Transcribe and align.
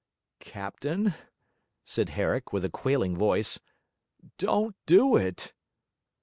'Captain,' 0.39 1.13
said 1.85 2.09
Herrick, 2.17 2.51
with 2.51 2.65
a 2.65 2.71
quailing 2.71 3.15
voice, 3.15 3.59
'don't 4.39 4.75
do 4.87 5.15
it!' 5.15 5.53